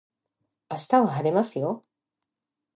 [0.71, 1.83] 明日は晴れますよ